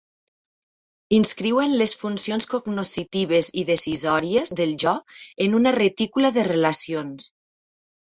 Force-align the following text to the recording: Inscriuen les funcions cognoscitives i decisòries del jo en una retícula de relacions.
Inscriuen 1.17 1.75
les 1.81 1.93
funcions 2.05 2.49
cognoscitives 2.55 3.51
i 3.63 3.67
decisòries 3.69 4.55
del 4.63 4.75
jo 4.87 4.97
en 5.49 5.63
una 5.63 5.79
retícula 5.81 6.37
de 6.41 6.51
relacions. 6.53 7.35